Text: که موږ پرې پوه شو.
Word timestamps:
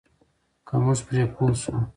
که 0.67 0.73
موږ 0.83 0.99
پرې 1.07 1.23
پوه 1.33 1.53
شو. 1.61 1.75